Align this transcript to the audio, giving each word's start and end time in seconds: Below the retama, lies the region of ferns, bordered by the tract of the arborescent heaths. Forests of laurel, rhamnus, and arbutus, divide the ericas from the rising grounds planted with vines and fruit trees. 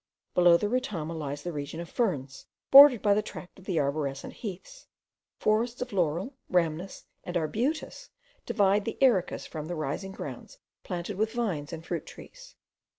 Below 0.33 0.57
the 0.57 0.65
retama, 0.65 1.15
lies 1.15 1.43
the 1.43 1.51
region 1.53 1.79
of 1.79 1.87
ferns, 1.87 2.47
bordered 2.71 3.03
by 3.03 3.13
the 3.13 3.21
tract 3.21 3.59
of 3.59 3.65
the 3.65 3.77
arborescent 3.79 4.33
heaths. 4.33 4.87
Forests 5.37 5.79
of 5.79 5.93
laurel, 5.93 6.33
rhamnus, 6.49 7.05
and 7.23 7.37
arbutus, 7.37 8.09
divide 8.43 8.85
the 8.85 8.97
ericas 8.99 9.47
from 9.47 9.67
the 9.67 9.75
rising 9.75 10.11
grounds 10.11 10.57
planted 10.83 11.17
with 11.17 11.33
vines 11.33 11.71
and 11.71 11.85
fruit 11.85 12.07
trees. 12.07 12.55